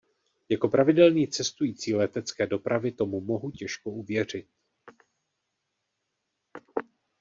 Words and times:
Jako 0.49 0.69
pravidelný 0.69 1.27
cestující 1.27 1.93
letecké 1.95 2.47
dopravy 2.47 2.91
tomu 2.91 3.21
mohu 3.21 3.51
těžko 3.51 3.91
uvěřit. 3.91 4.47